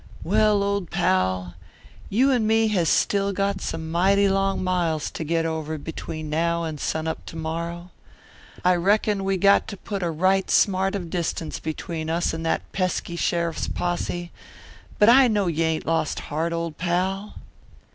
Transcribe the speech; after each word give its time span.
"Well, 0.23 0.63
old 0.63 0.89
pal, 0.89 1.53
you 2.09 2.31
and 2.31 2.47
me 2.47 2.69
has 2.69 2.89
still 2.89 3.31
got 3.31 3.61
some 3.61 3.91
mighty 3.91 4.27
long 4.27 4.63
miles 4.63 5.11
to 5.11 5.23
git 5.23 5.45
over 5.45 5.77
between 5.77 6.27
now 6.27 6.63
and 6.63 6.79
sunup 6.79 7.23
to 7.27 7.35
morrow. 7.35 7.91
I 8.65 8.77
reckon 8.77 9.23
we 9.23 9.37
got 9.37 9.67
to 9.67 9.77
put 9.77 10.01
a 10.01 10.09
right 10.09 10.49
smart 10.49 10.95
of 10.95 11.11
distance 11.11 11.59
between 11.59 12.09
us 12.09 12.33
and 12.33 12.43
that 12.47 12.63
pesky 12.71 13.15
sheriff's 13.15 13.67
posse, 13.67 14.31
but 14.97 15.07
I 15.07 15.27
know 15.27 15.45
yuh 15.45 15.65
ain't 15.65 15.85
lost 15.85 16.19
heart, 16.31 16.51
old 16.51 16.79
pal." 16.79 17.35